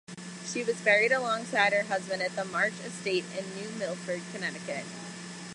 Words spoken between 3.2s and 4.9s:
in New Milford, Connecticut.